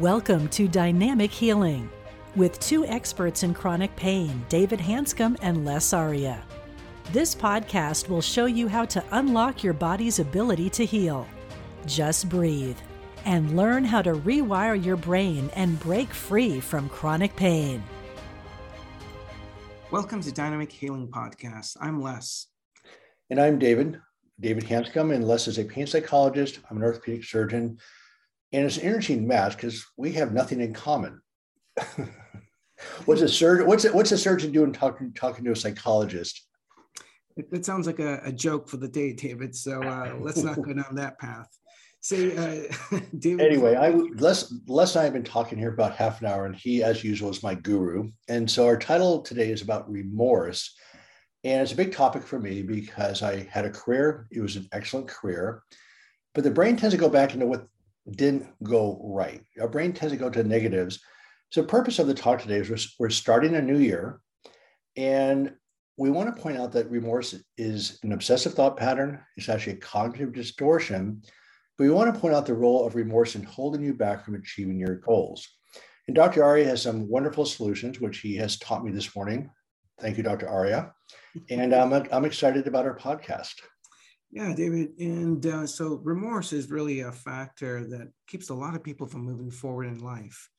[0.00, 1.90] Welcome to Dynamic Healing
[2.36, 6.40] with two experts in chronic pain, David Hanscom and Les Aria.
[7.10, 11.26] This podcast will show you how to unlock your body's ability to heal.
[11.84, 12.76] Just breathe
[13.24, 17.82] and learn how to rewire your brain and break free from chronic pain.
[19.90, 21.76] Welcome to Dynamic Healing Podcast.
[21.80, 22.46] I'm Les.
[23.30, 24.00] And I'm David,
[24.38, 26.60] David Hanscom, and Les is a pain psychologist.
[26.70, 27.78] I'm an orthopedic surgeon
[28.52, 31.20] and it's an interesting match because we have nothing in common.
[33.04, 33.66] what's a surgeon?
[33.66, 36.46] What's a, what's a surgeon doing talking talking to a psychologist?
[37.36, 39.54] It, it sounds like a, a, joke for the day, David.
[39.54, 41.48] So uh, let's not go down that path.
[42.00, 42.62] See, uh,
[43.18, 43.46] David.
[43.46, 46.56] Anyway, I Les Les and I have been talking here about half an hour, and
[46.56, 48.10] he, as usual, is my guru.
[48.28, 50.74] And so our title today is about remorse,
[51.44, 54.26] and it's a big topic for me because I had a career.
[54.30, 55.62] It was an excellent career,
[56.34, 57.66] but the brain tends to go back into what
[58.10, 59.42] didn't go right.
[59.60, 61.00] Our brain tends to go to negatives.
[61.50, 64.20] So, the purpose of the talk today is we're, we're starting a new year,
[64.96, 65.54] and
[65.96, 69.20] we want to point out that remorse is an obsessive thought pattern.
[69.36, 71.22] It's actually a cognitive distortion.
[71.76, 74.34] But we want to point out the role of remorse in holding you back from
[74.34, 75.46] achieving your goals.
[76.06, 76.42] And Dr.
[76.42, 79.50] Aria has some wonderful solutions, which he has taught me this morning.
[80.00, 80.48] Thank you, Dr.
[80.48, 80.92] Aria.
[81.50, 83.54] And um, I'm excited about our podcast.
[84.30, 84.90] Yeah, David.
[84.98, 89.22] And uh, so remorse is really a factor that keeps a lot of people from
[89.22, 90.50] moving forward in life.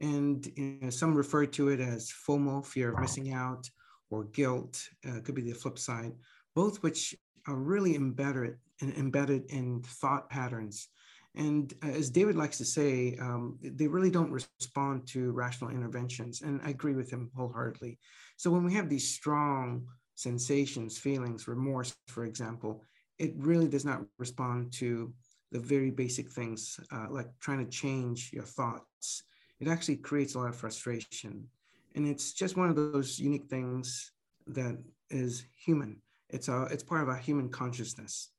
[0.00, 3.68] And you know, some refer to it as FOMO, fear of missing out,
[4.10, 6.12] or guilt, uh, could be the flip side,
[6.54, 7.14] both which
[7.46, 10.88] are really embedded, embedded in thought patterns.
[11.36, 16.42] And uh, as David likes to say, um, they really don't respond to rational interventions.
[16.42, 17.98] And I agree with him wholeheartedly.
[18.36, 19.86] So when we have these strong
[20.16, 22.82] sensations, feelings, remorse, for example,
[23.18, 25.12] it really does not respond to
[25.52, 29.22] the very basic things uh, like trying to change your thoughts.
[29.60, 31.46] It actually creates a lot of frustration.
[31.94, 34.12] And it's just one of those unique things
[34.48, 34.76] that
[35.10, 36.02] is human.
[36.30, 38.30] It's, a, it's part of our human consciousness.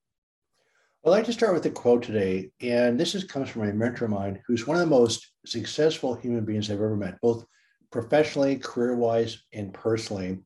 [1.06, 2.50] I'd like to start with a quote today.
[2.62, 6.16] And this is, comes from a mentor of mine who's one of the most successful
[6.16, 7.46] human beings I've ever met, both
[7.92, 10.40] professionally, career wise, and personally.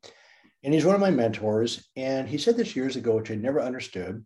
[0.64, 1.88] And he's one of my mentors.
[1.96, 4.26] And he said this years ago, which I never understood.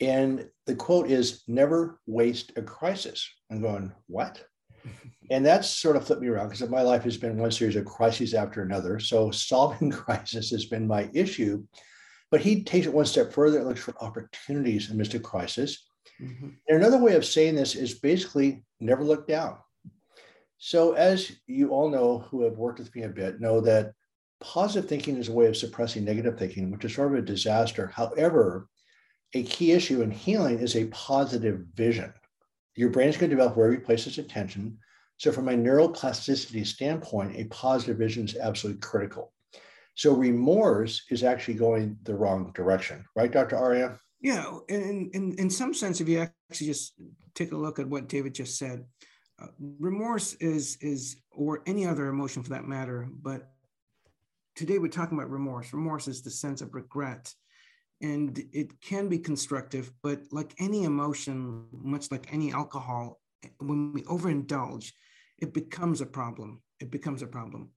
[0.00, 3.28] And the quote is never waste a crisis.
[3.50, 4.44] I'm going, what?
[5.30, 7.84] and that's sort of flipped me around because my life has been one series of
[7.84, 8.98] crises after another.
[8.98, 11.64] So solving crisis has been my issue.
[12.30, 15.86] But he takes it one step further and looks for opportunities amidst a crisis.
[16.20, 16.48] Mm-hmm.
[16.68, 19.58] And another way of saying this is basically never look down.
[20.58, 23.92] So, as you all know who have worked with me a bit, know that
[24.42, 27.86] positive thinking is a way of suppressing negative thinking, which is sort of a disaster.
[27.86, 28.68] However,
[29.34, 32.12] a key issue in healing is a positive vision.
[32.74, 34.78] Your brain is going to develop wherever you place its attention.
[35.18, 39.32] So, from a neuroplasticity standpoint, a positive vision is absolutely critical.
[39.94, 43.56] So, remorse is actually going the wrong direction, right, Dr.
[43.56, 43.98] Aria?
[44.20, 46.94] Yeah, in, in, in some sense, if you actually just
[47.34, 48.84] take a look at what David just said,
[49.40, 49.46] uh,
[49.78, 53.51] remorse is is or any other emotion for that matter, but
[54.54, 55.72] today we're talking about remorse.
[55.72, 57.32] Remorse is the sense of regret.
[58.00, 63.20] And it can be constructive, but like any emotion, much like any alcohol,
[63.58, 64.90] when we overindulge,
[65.38, 66.62] it becomes a problem.
[66.80, 67.70] It becomes a problem.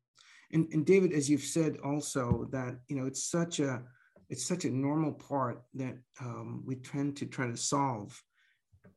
[0.52, 3.84] And, and David, as you've said also, that you know it's such a
[4.30, 8.20] it's such a normal part that um, we tend to try to solve.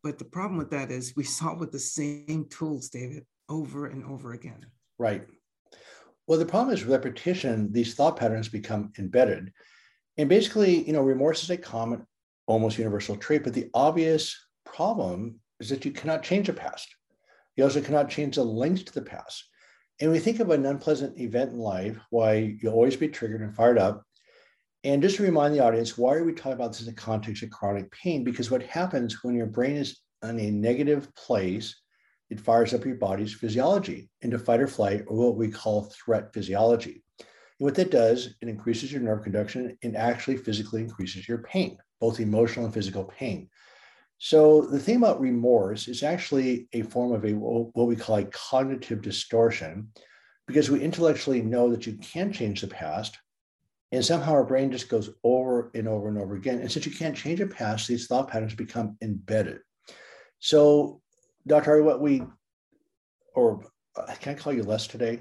[0.02, 4.04] But the problem with that is we solve with the same tools, David, over and
[4.04, 4.64] over again.
[4.98, 5.26] Right.
[6.28, 9.50] Well, the problem is repetition, these thought patterns become embedded.
[10.18, 12.06] And basically, you know, remorse is a common,
[12.46, 16.94] almost universal trait, but the obvious problem is that you cannot change the past.
[17.56, 19.42] You also cannot change the links to the past.
[20.02, 23.56] And we think of an unpleasant event in life, why you'll always be triggered and
[23.56, 24.04] fired up.
[24.84, 27.42] And just to remind the audience, why are we talking about this in the context
[27.42, 28.22] of chronic pain?
[28.22, 31.74] Because what happens when your brain is in a negative place,
[32.30, 36.32] it fires up your body's physiology into fight or flight, or what we call threat
[36.32, 37.02] physiology.
[37.18, 41.78] And what that does, it increases your nerve conduction and actually physically increases your pain,
[42.00, 43.48] both emotional and physical pain.
[44.18, 48.24] So the thing about remorse is actually a form of a what we call a
[48.24, 49.88] cognitive distortion,
[50.46, 53.16] because we intellectually know that you can change the past,
[53.92, 56.58] and somehow our brain just goes over and over and over again.
[56.58, 59.60] And since you can't change the past, these thought patterns become embedded.
[60.40, 61.00] So,
[61.48, 61.70] Dr.
[61.70, 62.22] Ari, what we,
[63.34, 63.64] or
[63.96, 65.20] uh, can I call you Les today?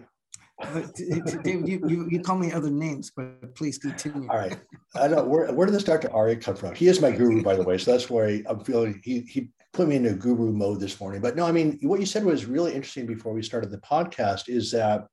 [0.73, 4.27] David, you, you, you, call me other names, but please continue.
[4.27, 4.57] All right.
[4.95, 6.11] I know where, where did this Dr.
[6.11, 6.73] Ari come from?
[6.73, 7.77] He is my guru, by the way.
[7.77, 11.21] So that's why I'm feeling he, he put me into guru mode this morning.
[11.21, 14.49] But no, I mean, what you said was really interesting before we started the podcast
[14.49, 15.05] is that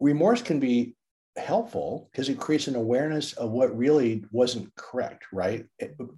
[0.00, 0.96] remorse can be
[1.40, 5.66] helpful because it creates an awareness of what really wasn't correct, right?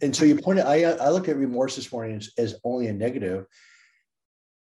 [0.00, 3.46] And so you pointed, I, I looked at remorse this morning as, as only a.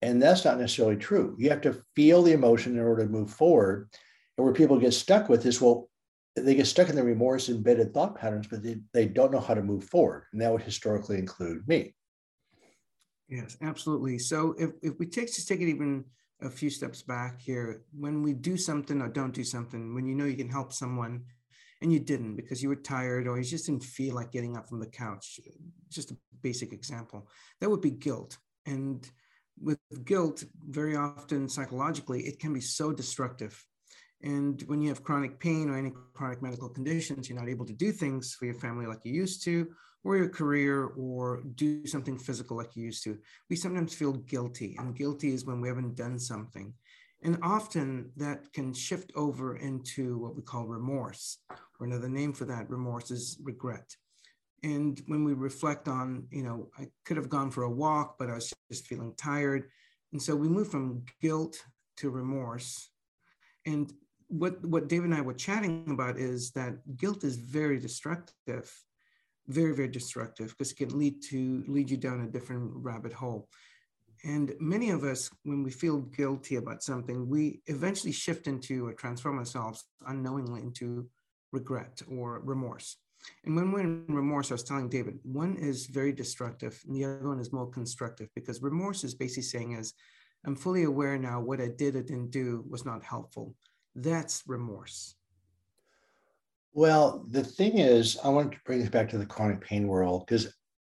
[0.02, 1.36] And that's not necessarily true.
[1.40, 3.90] You have to feel the emotion in order to move forward.
[4.38, 5.90] And where people get stuck with is, well,
[6.36, 9.54] they get stuck in the remorse embedded thought patterns, but they, they don't know how
[9.54, 10.26] to move forward.
[10.34, 11.96] And that would historically include me.
[13.30, 14.20] Yes, absolutely.
[14.20, 16.06] So if, if we take just take it even
[16.44, 20.16] a few steps back here, when we do something or don't do something, when you
[20.16, 21.24] know you can help someone
[21.81, 24.68] and you didn't because you were tired or you just didn't feel like getting up
[24.68, 25.40] from the couch,
[25.90, 27.28] just a basic example,
[27.60, 28.38] that would be guilt.
[28.66, 29.10] And
[29.62, 33.63] with guilt, very often psychologically, it can be so destructive.
[34.22, 37.74] And when you have chronic pain or any chronic medical conditions, you're not able to
[37.74, 39.68] do things for your family like you used to,
[40.04, 43.18] or your career, or do something physical like you used to.
[43.50, 46.74] We sometimes feel guilty, and guilty is when we haven't done something.
[47.24, 51.38] And often that can shift over into what we call remorse,
[51.80, 53.96] or another name for that remorse is regret
[54.64, 58.30] and when we reflect on you know i could have gone for a walk but
[58.30, 59.70] i was just feeling tired
[60.12, 61.62] and so we move from guilt
[61.98, 62.90] to remorse
[63.66, 63.94] and
[64.28, 68.74] what what david and i were chatting about is that guilt is very destructive
[69.48, 73.48] very very destructive because it can lead to lead you down a different rabbit hole
[74.25, 78.94] and many of us when we feel guilty about something we eventually shift into or
[78.94, 81.07] transform ourselves unknowingly into
[81.51, 82.98] regret or remorse
[83.45, 87.06] and when we're in remorse, I was telling David, one is very destructive and the
[87.06, 89.94] other one is more constructive because remorse is basically saying is,
[90.46, 93.56] I'm fully aware now what I did or didn't do was not helpful.
[93.96, 95.16] That's remorse.
[96.74, 100.25] Well, the thing is, I want to bring this back to the chronic pain world
[100.25, 100.54] because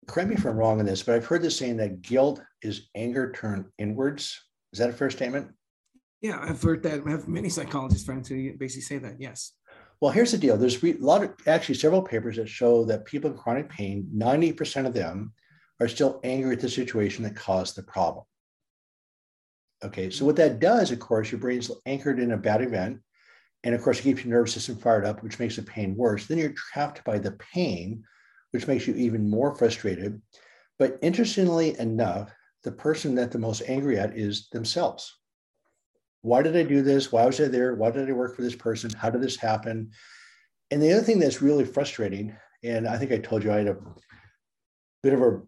[0.08, 2.90] correct me if I'm wrong in this, but I've heard this saying that guilt is
[2.96, 4.42] anger turned inwards.
[4.74, 5.52] Is that a fair statement?
[6.22, 7.02] Yeah, I've heard that.
[7.06, 9.16] I have many psychologist friends who basically say that.
[9.20, 9.54] Yes.
[10.02, 10.58] Well, here's the deal.
[10.58, 14.88] There's a lot of actually several papers that show that people in chronic pain, 90%
[14.88, 15.34] of them
[15.80, 18.26] are still angry at the situation that caused the problem.
[19.84, 23.00] Okay, so what that does, of course, your brain's anchored in a bad event.
[23.64, 26.28] And of course, it keeps your nervous system fired up, which makes the pain worse.
[26.28, 28.04] Then you're trapped by the pain,
[28.52, 30.22] which makes you even more frustrated.
[30.80, 32.32] But interestingly enough,
[32.64, 35.18] the person that the most angry at is themselves
[36.28, 37.12] why did I do this?
[37.12, 37.76] Why was I there?
[37.76, 38.92] Why did I work for this person?
[38.92, 39.92] How did this happen?
[40.72, 43.68] And the other thing that's really frustrating, and I think I told you I had
[43.68, 43.78] a
[45.04, 45.42] bit of a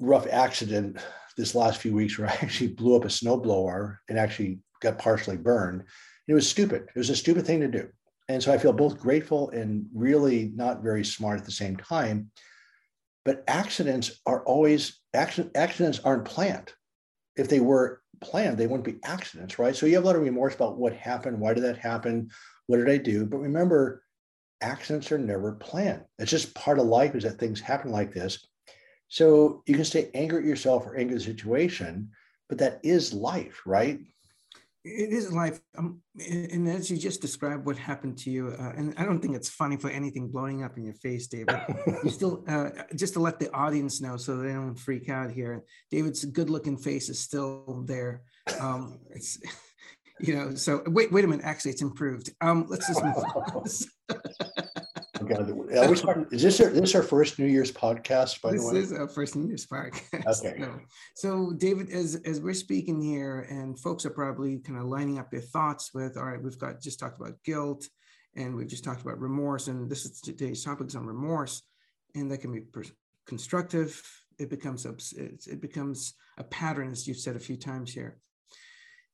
[0.00, 0.98] rough accident
[1.36, 5.36] this last few weeks where I actually blew up a snowblower and actually got partially
[5.36, 5.84] burned.
[6.30, 6.84] It was stupid.
[6.94, 7.88] It was a stupid thing to do.
[8.28, 12.30] And so I feel both grateful and really not very smart at the same time.
[13.24, 16.72] But accidents are always accidents aren't planned.
[17.34, 19.74] If they were planned, they wouldn't be accidents, right?
[19.74, 22.30] So you have a lot of remorse about what happened, why did that happen,
[22.68, 23.26] what did I do?
[23.26, 24.04] But remember,
[24.60, 26.04] accidents are never planned.
[26.20, 28.46] It's just part of life is that things happen like this.
[29.08, 32.10] So you can stay angry at yourself or angry at the situation,
[32.48, 33.98] but that is life, right?
[34.84, 35.60] It is life.
[35.76, 39.34] Um, and as you just described what happened to you uh, and i don't think
[39.34, 41.60] it's funny for anything blowing up in your face david.
[42.04, 45.64] You still uh, just to let the audience know so they don't freak out here
[45.90, 48.22] david's good looking face is still there.
[48.60, 49.38] Um, it's
[50.20, 51.44] you know so wait wait a minute.
[51.44, 52.30] Actually it's improved.
[52.40, 53.64] Um, let's just move on
[55.24, 55.50] God.
[55.50, 58.74] Uh, is this our, this our first New Year's podcast, by this the way?
[58.80, 60.44] This is our first New Year's podcast.
[60.44, 60.58] Okay.
[60.58, 60.80] No.
[61.14, 65.30] So, David, as, as we're speaking here, and folks are probably kind of lining up
[65.30, 67.88] their thoughts with, all right, we've got just talked about guilt,
[68.36, 71.62] and we've just talked about remorse, and this is today's topics on remorse,
[72.14, 72.62] and that can be
[73.26, 74.02] constructive.
[74.38, 78.18] It becomes it becomes a pattern, as you've said a few times here.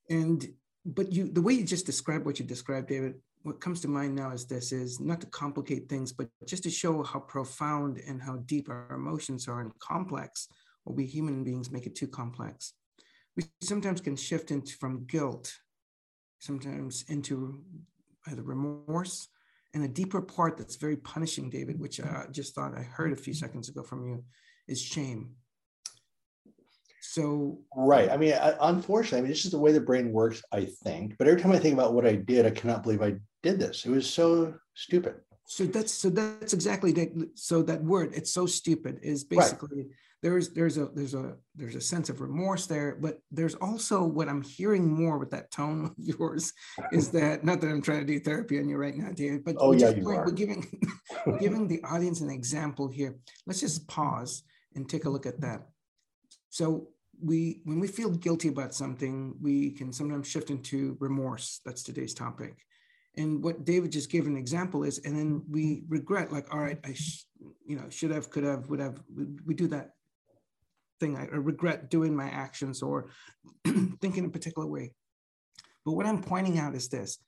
[0.08, 0.46] And
[0.84, 3.14] but you the way you just described what you described, David,
[3.46, 6.70] what comes to mind now is this is not to complicate things, but just to
[6.70, 10.48] show how profound and how deep our emotions are and complex,
[10.84, 12.72] or we human beings make it too complex.
[13.36, 15.54] We sometimes can shift into from guilt,
[16.40, 17.62] sometimes into
[18.26, 19.28] either remorse,
[19.74, 23.16] and a deeper part that's very punishing, David, which I just thought I heard a
[23.16, 24.24] few seconds ago from you,
[24.66, 25.36] is shame.
[27.00, 28.10] So right.
[28.10, 30.42] I mean, I, unfortunately, I mean, this is the way the brain works.
[30.52, 33.14] I think, but every time I think about what I did, I cannot believe I
[33.46, 33.86] did this.
[33.86, 35.14] It was so stupid.
[35.48, 37.30] So that's so that's exactly that.
[37.34, 39.90] So that word, it's so stupid, is basically right.
[40.20, 44.28] there's there's a there's a there's a sense of remorse there, but there's also what
[44.28, 46.52] I'm hearing more with that tone of yours
[46.90, 49.54] is that not that I'm trying to do therapy on you right now, David, but
[49.60, 50.24] oh yeah, you point, are.
[50.24, 50.66] we're giving
[51.24, 53.14] we're giving the audience an example here.
[53.46, 54.42] Let's just pause
[54.74, 55.68] and take a look at that.
[56.50, 56.88] So
[57.22, 62.12] we when we feel guilty about something we can sometimes shift into remorse that's today's
[62.12, 62.65] topic
[63.16, 66.78] and what david just gave an example is and then we regret like all right
[66.84, 67.24] i sh-
[67.66, 69.90] you know should have could have would have we, we do that
[70.98, 73.10] thing I, I regret doing my actions or
[74.00, 74.92] thinking a particular way
[75.84, 77.18] but what i'm pointing out is this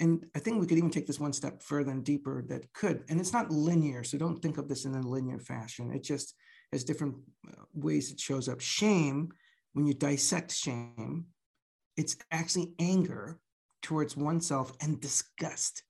[0.00, 3.04] and i think we could even take this one step further and deeper that could
[3.08, 6.34] and it's not linear so don't think of this in a linear fashion it just
[6.72, 7.14] has different
[7.48, 8.60] uh, ways it shows up.
[8.60, 9.30] Shame,
[9.74, 11.26] when you dissect shame,
[11.96, 13.38] it's actually anger
[13.82, 15.82] towards oneself and disgust.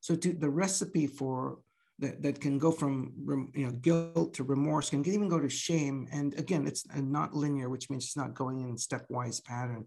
[0.00, 1.58] So to the recipe for
[1.98, 6.08] that, that can go from you know guilt to remorse can even go to shame.
[6.12, 9.86] And again, it's uh, not linear, which means it's not going in stepwise pattern.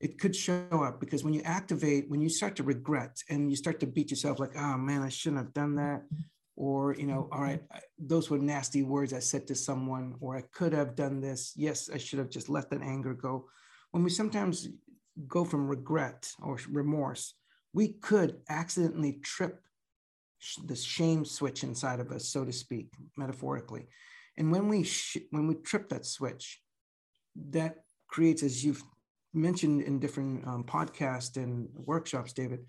[0.00, 3.56] It could show up because when you activate, when you start to regret and you
[3.56, 6.02] start to beat yourself like, oh man, I shouldn't have done that
[6.58, 7.62] or you know all right
[7.98, 11.88] those were nasty words i said to someone or i could have done this yes
[11.94, 13.46] i should have just let that anger go
[13.92, 14.68] when we sometimes
[15.26, 17.34] go from regret or remorse
[17.72, 19.60] we could accidentally trip
[20.66, 23.86] the shame switch inside of us so to speak metaphorically
[24.36, 24.88] and when we
[25.30, 26.60] when we trip that switch
[27.50, 28.82] that creates as you've
[29.34, 32.60] mentioned in different um, podcasts and workshops david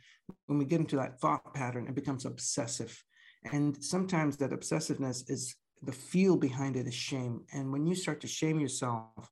[0.48, 3.04] when we get into that thought pattern it becomes obsessive
[3.52, 7.42] and sometimes that obsessiveness is the feel behind it is shame.
[7.54, 9.30] And when you start to shame yourself,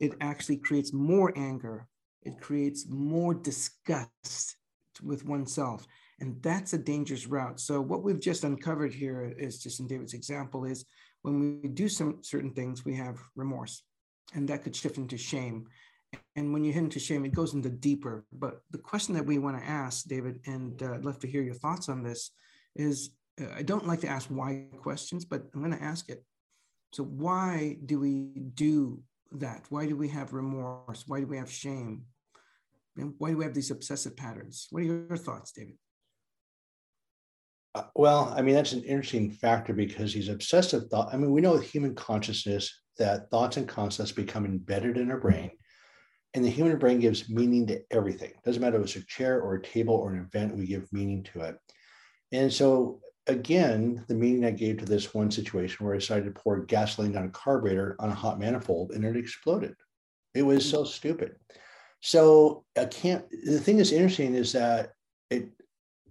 [0.00, 1.86] it actually creates more anger,
[2.26, 4.56] it creates more disgust
[5.02, 5.86] with oneself.
[6.20, 7.60] And that's a dangerous route.
[7.60, 10.84] So, what we've just uncovered here is just in David's example is
[11.22, 13.82] when we do some certain things, we have remorse,
[14.34, 15.66] and that could shift into shame.
[16.34, 18.24] And when you hit into shame, it goes into deeper.
[18.32, 21.42] But the question that we want to ask, David, and uh, I'd love to hear
[21.42, 22.30] your thoughts on this,
[22.74, 23.10] is
[23.54, 26.24] I don't like to ask why questions, but I'm going to ask it.
[26.92, 29.02] So, why do we do
[29.32, 29.66] that?
[29.68, 31.04] Why do we have remorse?
[31.06, 32.04] Why do we have shame?
[32.96, 34.68] And why do we have these obsessive patterns?
[34.70, 35.74] What are your thoughts, David?
[37.74, 41.12] Uh, well, I mean, that's an interesting factor because these obsessive thought.
[41.12, 45.20] I mean, we know with human consciousness that thoughts and concepts become embedded in our
[45.20, 45.50] brain,
[46.32, 48.32] and the human brain gives meaning to everything.
[48.44, 51.22] Doesn't matter if it's a chair or a table or an event, we give meaning
[51.24, 51.56] to it.
[52.32, 56.40] And so again, the meaning I gave to this one situation where I decided to
[56.40, 59.74] pour gasoline down a carburetor on a hot manifold and it exploded.
[60.34, 61.36] It was so stupid.
[62.06, 63.24] So I can't.
[63.44, 64.92] The thing that's interesting is that
[65.28, 65.48] it,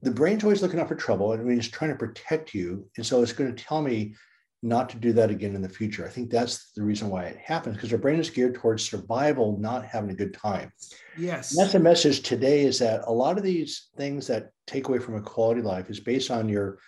[0.01, 1.31] the brain's always looking out for trouble.
[1.31, 4.13] I mean, it's trying to protect you, and so it's going to tell me
[4.61, 6.05] not to do that again in the future.
[6.05, 9.57] I think that's the reason why it happens because our brain is geared towards survival,
[9.57, 10.69] not having a good time.
[11.17, 11.51] Yes.
[11.51, 14.99] And that's the message today is that a lot of these things that take away
[14.99, 16.79] from a quality life is based on your,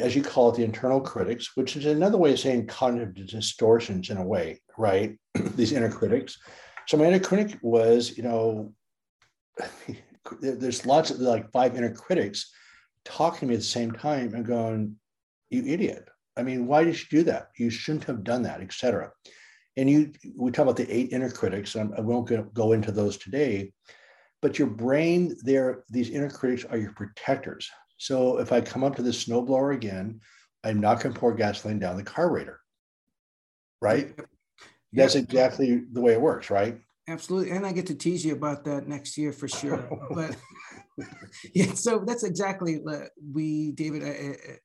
[0.00, 4.10] as you call it, the internal critics, which is another way of saying cognitive distortions
[4.10, 5.16] in a way, right?
[5.54, 6.38] these inner critics.
[6.88, 8.72] So my inner critic was, you know,
[10.40, 12.50] there's lots of like five inner critics
[13.04, 14.96] talking to me at the same time and going,
[15.50, 17.50] you idiot I mean, why did you do that?
[17.56, 19.10] You shouldn't have done that, etc.
[19.76, 21.74] And you, we talk about the eight inner critics.
[21.74, 23.72] And I won't go into those today,
[24.42, 27.70] but your brain, there, these inner critics are your protectors.
[27.98, 30.20] So if I come up to this snowblower again,
[30.62, 32.60] I'm not going to pour gasoline down the carburetor,
[33.80, 34.14] right?
[34.96, 36.78] That's exactly the way it works, right?
[37.08, 39.88] Absolutely, and I get to tease you about that next year for sure.
[40.10, 40.36] but
[41.54, 42.80] yeah, so that's exactly
[43.32, 44.02] we, David.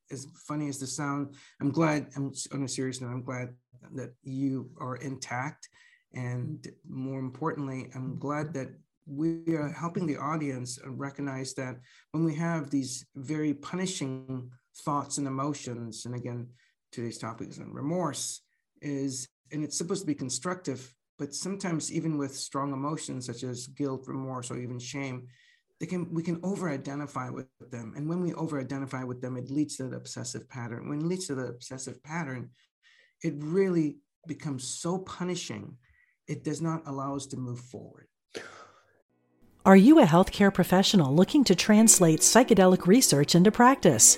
[0.10, 2.08] as funny as the sound, I'm glad.
[2.16, 3.10] I'm on a serious note.
[3.10, 3.50] I'm glad
[3.94, 5.70] that you are intact,
[6.14, 8.70] and more importantly, I'm glad that
[9.06, 11.76] we are helping the audience recognize that
[12.12, 14.50] when we have these very punishing
[14.84, 16.48] thoughts and emotions, and again,
[16.92, 18.42] today's topic is on remorse,
[18.82, 23.68] is and it's supposed to be constructive, but sometimes even with strong emotions such as
[23.68, 25.28] guilt, remorse, or even shame,
[25.80, 27.94] they can we can over-identify with them.
[27.96, 30.90] And when we over-identify with them, it leads to the obsessive pattern.
[30.90, 32.52] When it leads to the obsessive pattern,
[33.24, 35.78] it really becomes so punishing,
[36.28, 38.08] it does not allow us to move forward.
[39.66, 44.18] Are you a healthcare professional looking to translate psychedelic research into practice?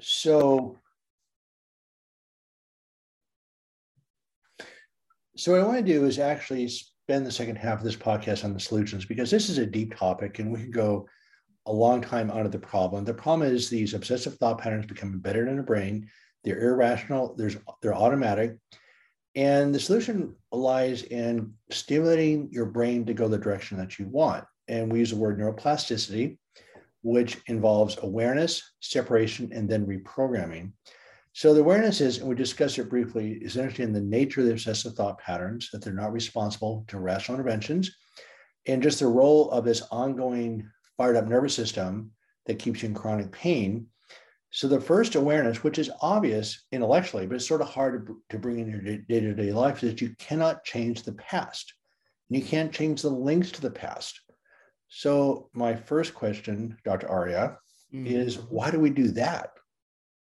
[0.00, 0.78] So,
[5.36, 8.44] so what I want to do is actually spend the second half of this podcast
[8.44, 11.06] on the solutions because this is a deep topic and we could go
[11.66, 13.04] a long time out of the problem.
[13.04, 16.08] The problem is these obsessive thought patterns become embedded in the brain.
[16.44, 17.34] They're irrational.
[17.36, 18.56] There's they're automatic,
[19.34, 24.44] and the solution lies in stimulating your brain to go the direction that you want.
[24.66, 26.38] And we use the word neuroplasticity
[27.02, 30.72] which involves awareness, separation, and then reprogramming.
[31.32, 34.52] So the awareness is, and we discussed it briefly, is understanding the nature of the
[34.52, 37.96] obsessive thought patterns, that they're not responsible to rational interventions,
[38.66, 42.10] and just the role of this ongoing fired up nervous system
[42.46, 43.86] that keeps you in chronic pain.
[44.50, 48.38] So the first awareness, which is obvious intellectually, but it's sort of hard to, to
[48.38, 51.72] bring in your day-to-day life, is that you cannot change the past.
[52.28, 54.20] And you can't change the links to the past.
[54.90, 57.08] So, my first question, Dr.
[57.08, 57.58] Aria,
[57.94, 58.06] mm-hmm.
[58.06, 59.52] is why do we do that?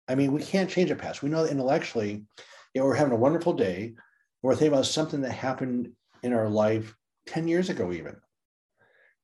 [0.08, 1.22] I mean, we can't change the past.
[1.22, 2.26] We know that intellectually,
[2.74, 3.96] you know, we're having a wonderful day.
[4.42, 5.92] We're thinking about something that happened
[6.24, 6.96] in our life
[7.28, 8.16] 10 years ago, even.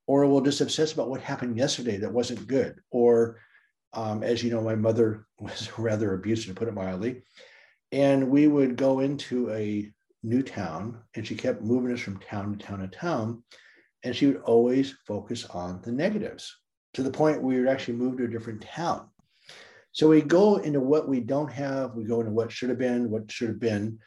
[0.05, 2.81] Or we'll just obsess about what happened yesterday that wasn't good.
[2.91, 3.39] Or,
[3.93, 7.21] um, as you know, my mother was rather abusive, to put it mildly.
[7.93, 9.89] And we would go into a
[10.23, 13.43] new town, and she kept moving us from town to town to town
[14.03, 16.57] and she would always focus on the negatives
[16.93, 19.07] to the point we would actually move to a different town.
[19.93, 23.09] So we go into what we don't have, we go into what should have been,
[23.09, 23.99] what should have been.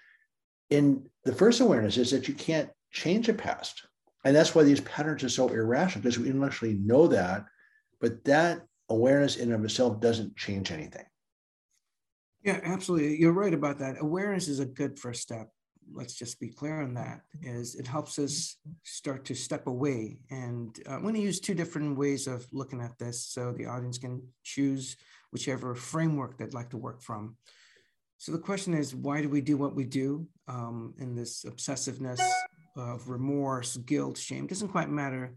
[0.71, 3.87] In the first awareness is that you can't change the past.
[4.25, 7.45] And that's why these patterns are so irrational, because we intellectually know that,
[8.01, 11.05] but that awareness in of itself doesn't change anything.
[12.43, 13.19] Yeah, absolutely.
[13.19, 13.97] You're right about that.
[14.01, 15.49] Awareness is a good first step
[15.95, 20.21] let's just be clear on that, is it helps us start to step away.
[20.31, 23.67] And uh, I'm going to use two different ways of looking at this so the
[23.67, 24.97] audience can choose
[25.31, 27.37] whichever framework they'd like to work from.
[28.19, 32.21] So the question is, why do we do what we do um, in this obsessiveness
[32.77, 34.47] of remorse, guilt, shame?
[34.47, 35.37] Doesn't quite matter.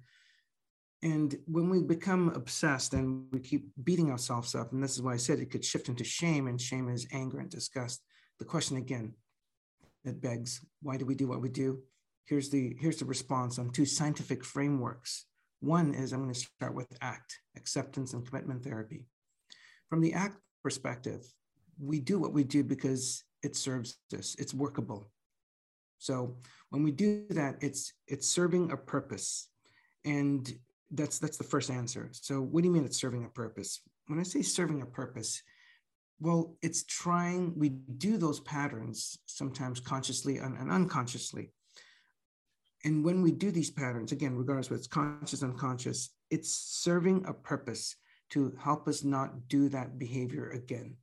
[1.03, 5.13] And when we become obsessed and we keep beating ourselves up, and this is why
[5.13, 8.01] I said it could shift into shame, and shame is anger and disgust.
[8.39, 9.13] The question again,
[10.05, 11.79] that begs, why do we do what we do?
[12.25, 15.25] Here's the, here's the response on two scientific frameworks.
[15.59, 19.05] One is I'm going to start with ACT, acceptance and commitment therapy.
[19.89, 21.25] From the ACT perspective,
[21.79, 25.09] we do what we do because it serves us, it's workable.
[25.99, 26.37] So
[26.69, 29.49] when we do that, it's it's serving a purpose.
[30.05, 30.51] And
[30.91, 32.09] that's that's the first answer.
[32.11, 33.81] So what do you mean it's serving a purpose?
[34.07, 35.41] When I say serving a purpose,
[36.19, 41.51] Well, it's trying, we do those patterns sometimes consciously and, and unconsciously.
[42.83, 47.25] And when we do these patterns, again, regardless whether it's conscious, or unconscious, it's serving
[47.27, 47.95] a purpose
[48.29, 50.95] to help us not do that behavior again.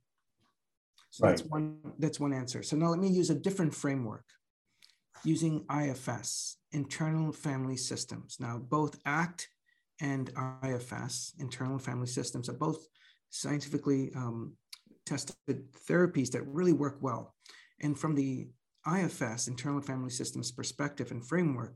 [1.09, 1.31] So right.
[1.31, 2.61] that's one that's one answer.
[2.61, 4.25] So now let me use a different framework
[5.23, 8.37] using IFS, internal family systems.
[8.39, 9.47] Now both ACT
[10.01, 10.29] and
[10.63, 12.85] IFS, internal family systems, are both
[13.29, 14.53] scientifically um,
[15.05, 15.35] tested
[15.87, 17.33] therapies that really work well.
[17.81, 18.47] And from the
[18.87, 21.75] IFS, internal family systems perspective and framework,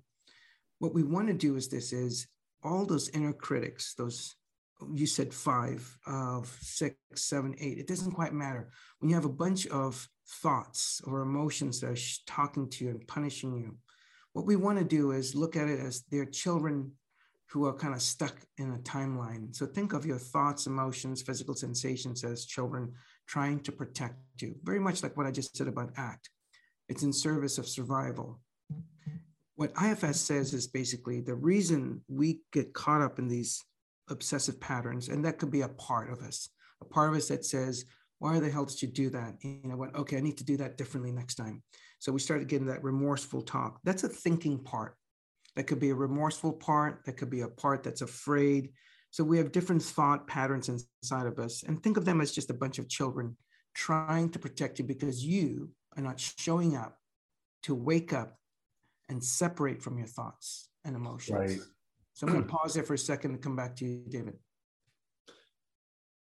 [0.80, 2.28] what we want to do is this is
[2.64, 4.36] all those inner critics, those
[4.94, 7.78] you said five of six, seven, eight.
[7.78, 8.70] It doesn't quite matter.
[9.00, 10.08] When you have a bunch of
[10.42, 13.78] thoughts or emotions that are talking to you and punishing you,
[14.34, 16.92] what we want to do is look at it as they're children
[17.50, 19.54] who are kind of stuck in a timeline.
[19.56, 22.94] So think of your thoughts, emotions, physical sensations as children
[23.30, 26.30] trying to protect you, very much like what I just said about ACT.
[26.90, 28.42] It's in service of survival.
[29.56, 33.64] What IFS says is basically the reason we get caught up in these
[34.10, 36.50] obsessive patterns, and that could be a part of us,
[36.82, 37.86] a part of us that says,
[38.18, 39.36] why the hell did you do that?
[39.42, 39.96] You know what?
[39.96, 41.62] Okay, I need to do that differently next time.
[42.00, 43.80] So we started getting that remorseful talk.
[43.84, 44.96] That's a thinking part.
[45.56, 47.02] That could be a remorseful part.
[47.06, 48.72] That could be a part that's afraid.
[49.12, 51.64] So we have different thought patterns inside of us.
[51.64, 53.36] And think of them as just a bunch of children
[53.74, 56.98] trying to protect you because you are not showing up
[57.64, 58.38] to wake up
[59.10, 61.38] and separate from your thoughts and emotions.
[61.38, 61.60] Right.
[62.14, 64.36] So I'm going to pause there for a second and come back to you, David.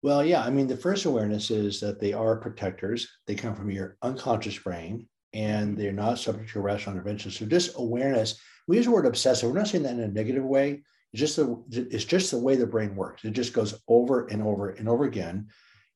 [0.01, 3.07] Well, yeah, I mean, the first awareness is that they are protectors.
[3.25, 7.31] They come from your unconscious brain and they're not subject to rational intervention.
[7.31, 9.49] So just awareness, we use the word obsessive.
[9.49, 10.83] We're not saying that in a negative way.
[11.15, 13.25] Just the, it's just the way the brain works.
[13.25, 15.47] It just goes over and over and over again.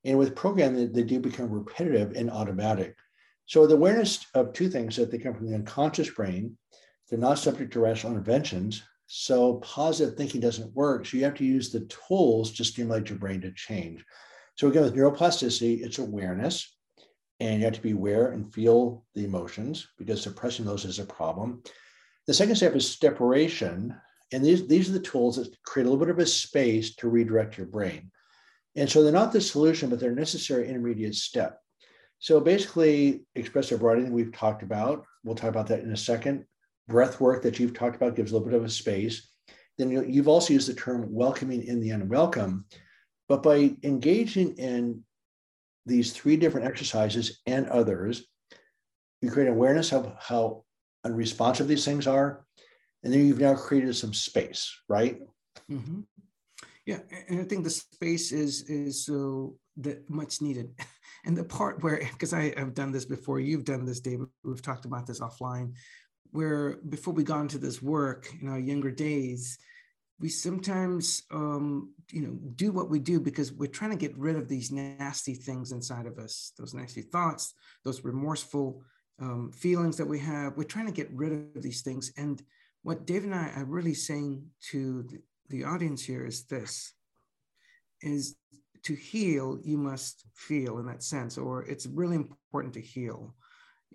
[0.06, 2.96] And with programming, they do become repetitive and automatic.
[3.46, 6.58] So the awareness of two things that they come from the unconscious brain,
[7.10, 8.84] they're not subject to rational interventions.
[9.08, 11.06] So positive thinking doesn't work.
[11.06, 14.06] So you have to use the tools to stimulate your brain to change.
[14.56, 16.76] So again, with neuroplasticity, it's awareness.
[17.40, 21.06] And you have to be aware and feel the emotions because suppressing those is a
[21.06, 21.64] problem.
[22.28, 23.96] The second step is separation.
[24.32, 27.10] And these, these are the tools that create a little bit of a space to
[27.10, 28.12] redirect your brain.
[28.76, 31.60] And so they're not the solution, but they're a necessary intermediate step.
[32.20, 35.06] So basically, expressive writing we've talked about.
[35.24, 36.46] We'll talk about that in a second
[36.88, 39.30] breath work that you've talked about gives a little bit of a space.
[39.78, 42.66] Then you've also used the term welcoming in the unwelcome.
[43.30, 45.04] But by engaging in
[45.86, 48.26] these three different exercises and others,
[49.22, 50.66] you create awareness of how
[51.06, 52.46] unresponsive these things are.
[53.04, 55.20] And then you've now created some space, right?
[55.72, 56.02] Mm-hmm.
[56.86, 60.74] Yeah, and I think the space is is so that much needed.
[61.26, 64.28] And the part where, because I have done this before, you've done this, David.
[64.42, 65.74] We've talked about this offline
[66.32, 69.60] where before we got into this work in our younger days,
[70.20, 74.36] we sometimes um, you know do what we do because we're trying to get rid
[74.36, 77.54] of these nasty things inside of us those nasty thoughts
[77.86, 78.82] those remorseful
[79.20, 82.44] um, feelings that we have we're trying to get rid of these things and
[82.90, 86.94] what dave and i are really saying to the, the audience here is this
[88.02, 88.36] is
[88.82, 93.36] to heal you must feel in that sense or it's really important to heal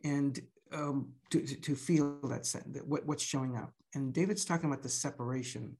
[0.04, 0.40] and
[0.72, 3.72] um, to, to, feel that, that what, what's showing up.
[3.94, 5.76] And David's talking about the separation.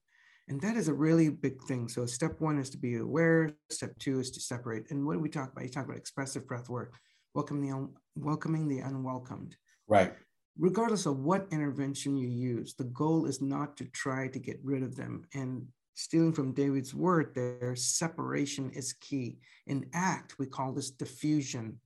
[0.48, 1.88] And that is a really big thing.
[1.88, 3.50] So step one is to be aware.
[3.70, 4.90] Step two is to separate.
[4.90, 5.64] And what do we talk about?
[5.64, 6.94] You talk about expressive breath work,
[7.34, 9.56] welcoming the, welcoming the unwelcomed.
[9.88, 10.14] Right.
[10.56, 14.82] Regardless of what intervention you use, the goal is not to try to get rid
[14.82, 15.24] of them.
[15.34, 19.38] And stealing from David's word there, separation is key.
[19.66, 21.76] In ACT, we call this defusion.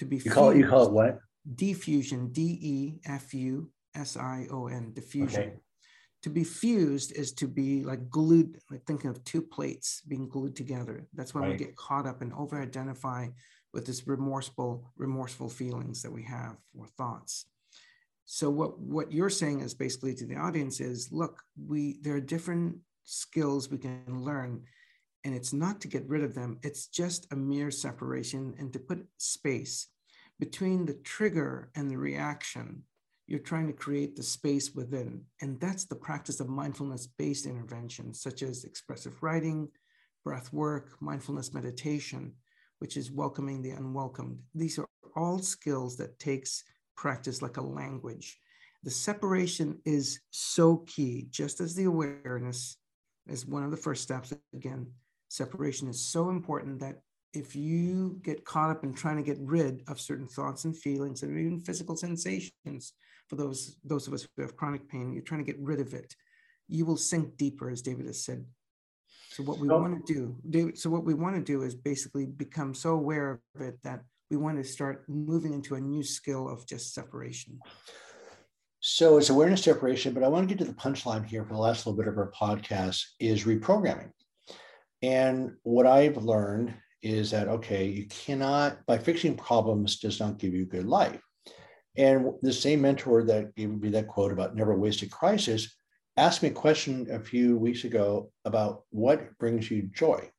[0.00, 1.18] To be you call you call it what?
[1.54, 5.38] Defusion, D E F U S I O N, defusion.
[5.38, 5.52] Okay.
[6.22, 10.54] To be fused is to be like glued, like thinking of two plates being glued
[10.54, 11.06] together.
[11.14, 11.52] That's when right.
[11.52, 13.28] we get caught up and over identify
[13.72, 17.46] with this remorseful, remorseful feelings that we have or thoughts.
[18.24, 22.20] So what, what you're saying is basically to the audience is look, we there are
[22.20, 24.62] different skills we can learn
[25.24, 28.78] and it's not to get rid of them it's just a mere separation and to
[28.78, 29.88] put space
[30.40, 32.82] between the trigger and the reaction,
[33.28, 35.22] you're trying to create the space within.
[35.42, 39.68] And that's the practice of mindfulness based interventions, such as expressive writing,
[40.24, 42.32] breath work, mindfulness meditation,
[42.78, 44.40] which is welcoming the unwelcomed.
[44.54, 46.64] These are all skills that takes
[47.00, 48.38] practice like a language.
[48.82, 52.76] The separation is so key, just as the awareness
[53.26, 54.34] is one of the first steps.
[54.54, 54.86] Again,
[55.28, 57.00] separation is so important that
[57.32, 61.22] if you get caught up in trying to get rid of certain thoughts and feelings
[61.22, 62.92] and even physical sensations
[63.28, 65.94] for those those of us who have chronic pain you're trying to get rid of
[65.94, 66.16] it
[66.66, 68.44] you will sink deeper as david has said
[69.28, 69.78] so what we oh.
[69.78, 73.40] want to do david so what we want to do is basically become so aware
[73.54, 77.58] of it that we want to start moving into a new skill of just separation.
[78.78, 81.60] So it's awareness separation but i want to get to the punchline here for the
[81.60, 84.10] last little bit of our podcast is reprogramming.
[85.02, 90.54] And what i've learned is that okay you cannot by fixing problems does not give
[90.54, 91.20] you good life.
[91.96, 95.74] And the same mentor that gave me that quote about never waste a crisis
[96.16, 100.30] asked me a question a few weeks ago about what brings you joy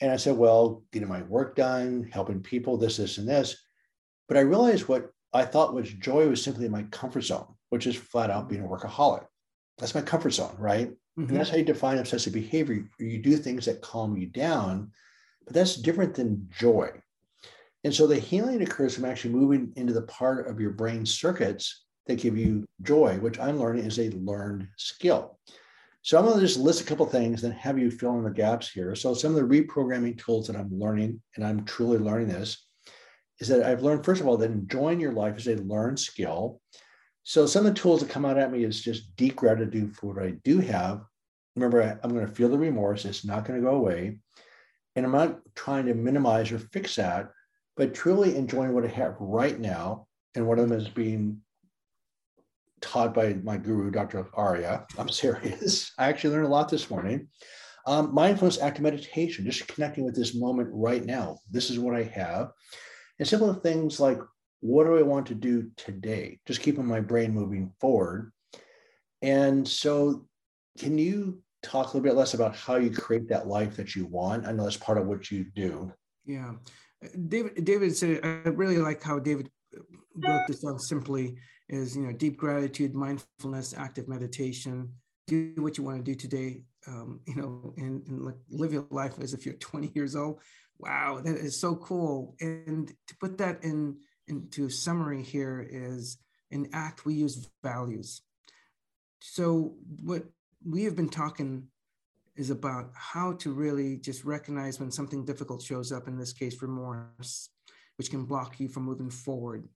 [0.00, 3.56] and i said well getting my work done helping people this this and this
[4.28, 7.96] but i realized what i thought was joy was simply my comfort zone which is
[7.96, 9.24] flat out being a workaholic
[9.78, 11.28] that's my comfort zone right mm-hmm.
[11.28, 14.90] and that's how you define obsessive behavior you do things that calm you down
[15.46, 16.90] but that's different than joy.
[17.84, 21.84] And so the healing occurs from actually moving into the part of your brain circuits
[22.06, 25.38] that give you joy, which I'm learning is a learned skill.
[26.06, 28.30] So I'm going to just list a couple things and have you fill in the
[28.30, 28.94] gaps here.
[28.94, 32.64] So some of the reprogramming tools that I'm learning, and I'm truly learning this,
[33.40, 36.60] is that I've learned, first of all, that enjoying your life is a learned skill.
[37.24, 40.14] So some of the tools that come out at me is just deep gratitude for
[40.14, 41.02] what I do have.
[41.56, 43.04] Remember, I'm going to feel the remorse.
[43.04, 44.20] It's not going to go away.
[44.94, 47.32] And I'm not trying to minimize or fix that,
[47.76, 50.06] but truly enjoying what I have right now.
[50.36, 51.40] And one of them is being
[52.80, 54.26] taught by my guru, Dr.
[54.34, 54.86] Aria.
[54.98, 55.92] I'm serious.
[55.98, 57.28] I actually learned a lot this morning.
[57.86, 61.38] Um, mindfulness, active meditation, just connecting with this moment right now.
[61.50, 62.50] This is what I have.
[63.18, 64.18] And simple things like,
[64.60, 66.40] what do I want to do today?
[66.46, 68.32] Just keeping my brain moving forward.
[69.22, 70.26] And so,
[70.78, 74.06] can you talk a little bit Les about how you create that life that you
[74.06, 74.46] want?
[74.46, 75.92] I know that's part of what you do.
[76.24, 76.52] Yeah.
[77.28, 79.50] David, David said, I really like how David
[80.16, 81.36] broke this down simply
[81.68, 84.92] is, you know, deep gratitude, mindfulness, active meditation,
[85.26, 88.86] do what you want to do today, um, you know, and, and like live your
[88.90, 90.40] life as if you're 20 years old.
[90.78, 92.36] Wow, that is so cool.
[92.40, 93.96] And to put that in
[94.28, 96.18] into summary here is
[96.50, 98.22] in ACT, we use values.
[99.20, 100.24] So what
[100.64, 101.68] we have been talking
[102.36, 106.60] is about how to really just recognize when something difficult shows up, in this case,
[106.60, 107.48] remorse,
[107.96, 109.68] which can block you from moving forward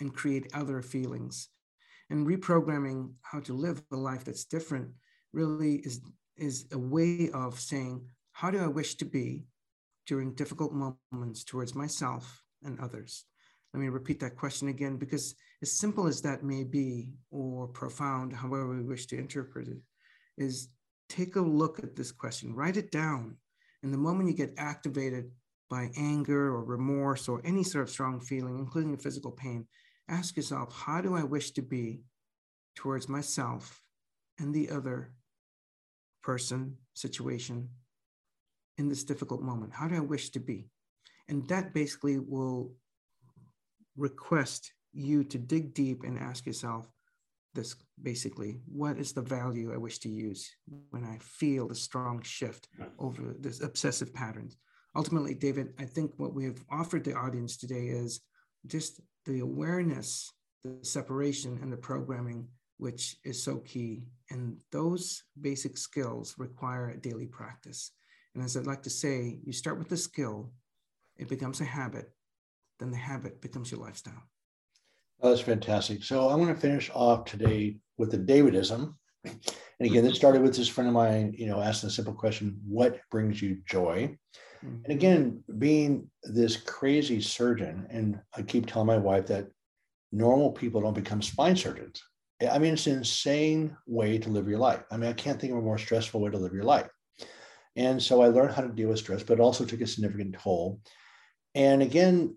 [0.00, 1.48] and create other feelings.
[2.10, 4.90] And reprogramming how to live a life that's different
[5.32, 6.00] really is,
[6.36, 9.46] is a way of saying, how do I wish to be
[10.06, 10.72] during difficult
[11.12, 13.24] moments towards myself and others?
[13.74, 18.32] Let me repeat that question again, because as simple as that may be, or profound,
[18.32, 19.78] however we wish to interpret it,
[20.38, 20.68] is
[21.08, 23.36] take a look at this question, write it down.
[23.82, 25.30] And the moment you get activated
[25.68, 29.66] by anger or remorse or any sort of strong feeling, including physical pain,
[30.08, 32.00] ask yourself, how do I wish to be
[32.74, 33.82] towards myself
[34.38, 35.12] and the other
[36.22, 37.68] person, situation
[38.78, 39.72] in this difficult moment?
[39.72, 40.68] How do I wish to be?
[41.28, 42.72] And that basically will
[43.96, 46.88] request you to dig deep and ask yourself,
[47.56, 50.54] this basically what is the value i wish to use
[50.90, 54.58] when i feel the strong shift over this obsessive patterns
[54.94, 58.20] ultimately david i think what we have offered the audience today is
[58.66, 60.32] just the awareness
[60.64, 62.48] the separation and the programming
[62.78, 67.92] which is so key and those basic skills require daily practice
[68.34, 70.50] and as i'd like to say you start with the skill
[71.16, 72.10] it becomes a habit
[72.78, 74.22] then the habit becomes your lifestyle
[75.22, 76.04] Oh, that's fantastic.
[76.04, 78.94] So I'm going to finish off today with the Davidism.
[79.24, 82.60] And again, this started with this friend of mine, you know, asking a simple question,
[82.66, 84.16] what brings you joy?
[84.64, 84.84] Mm-hmm.
[84.84, 89.48] And again, being this crazy surgeon, and I keep telling my wife that
[90.12, 92.02] normal people don't become spine surgeons.
[92.50, 94.82] I mean, it's an insane way to live your life.
[94.90, 96.88] I mean, I can't think of a more stressful way to live your life.
[97.76, 100.34] And so I learned how to deal with stress, but it also took a significant
[100.38, 100.80] toll.
[101.54, 102.36] And again,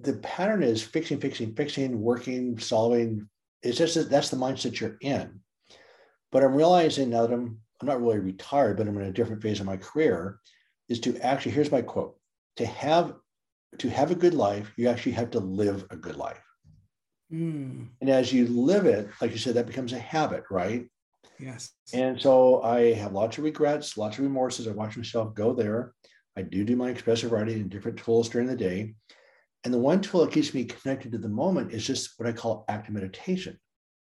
[0.00, 3.28] the pattern is fixing, fixing, fixing, working, solving.
[3.62, 5.40] It's just that that's the mindset you're in.
[6.32, 9.42] But I'm realizing now that I'm I'm not really retired, but I'm in a different
[9.42, 10.38] phase of my career,
[10.88, 12.16] is to actually, here's my quote,
[12.56, 13.14] to have
[13.78, 16.42] to have a good life, you actually have to live a good life.
[17.32, 17.88] Mm.
[18.00, 20.86] And as you live it, like you said, that becomes a habit, right?
[21.38, 21.72] Yes.
[21.92, 24.66] And so I have lots of regrets, lots of remorses.
[24.66, 25.92] I watch myself go there.
[26.36, 28.94] I do do my expressive writing and different tools during the day.
[29.64, 32.32] And the one tool that keeps me connected to the moment is just what I
[32.32, 33.58] call active meditation.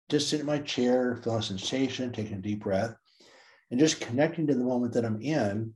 [0.07, 2.95] Just sit in my chair, feel a sensation, taking a deep breath,
[3.69, 5.73] and just connecting to the moment that I'm in.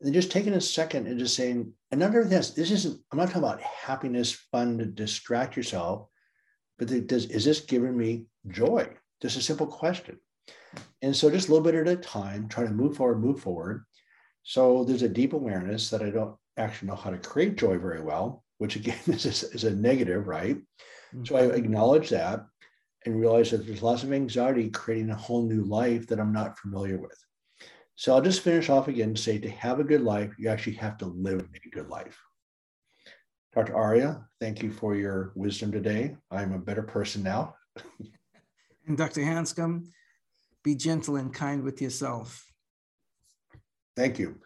[0.00, 3.00] And then just taking a second and just saying, and not everything else, this isn't,
[3.10, 6.08] I'm not talking about happiness, fun to distract yourself,
[6.78, 8.88] but does, is this giving me joy?
[9.20, 10.18] Just a simple question.
[11.02, 13.84] And so just a little bit at a time, trying to move forward, move forward.
[14.44, 18.00] So there's a deep awareness that I don't actually know how to create joy very
[18.00, 20.56] well, which again is a, is a negative, right?
[20.56, 21.24] Mm-hmm.
[21.24, 21.56] So I mm-hmm.
[21.56, 22.46] acknowledge that
[23.04, 26.58] and realize that there's lots of anxiety creating a whole new life that I'm not
[26.58, 27.18] familiar with.
[27.98, 30.74] So I'll just finish off again and say to have a good life, you actually
[30.74, 32.16] have to live a good life.
[33.52, 33.74] Dr.
[33.74, 36.16] Aria, thank you for your wisdom today.
[36.30, 37.56] I'm a better person now.
[38.86, 39.22] and Dr.
[39.22, 39.88] Hanscom,
[40.62, 42.46] be gentle and kind with yourself.
[43.96, 44.38] Thank you.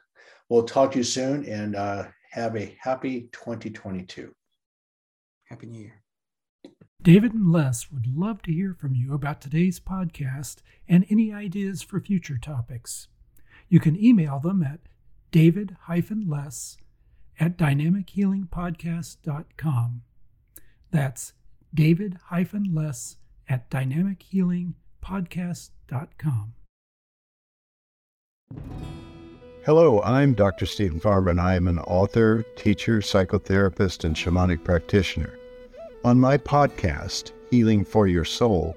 [0.49, 4.35] We'll talk to you soon and uh, have a happy 2022.
[5.45, 6.03] Happy New Year.
[7.03, 11.83] David and Les would love to hear from you about today's podcast and any ideas
[11.83, 13.09] for future topics.
[13.73, 14.79] You can email them at
[15.31, 16.77] david-les
[17.41, 20.03] at dynamichealingpodcast.com.
[20.91, 21.33] That's
[21.73, 23.17] david-les
[23.49, 26.53] at dynamichealingpodcast.com.
[29.65, 30.67] Hello, I'm Dr.
[30.67, 35.39] Stephen Farber, and I am an author, teacher, psychotherapist, and shamanic practitioner.
[36.05, 38.77] On my podcast, Healing for Your Soul,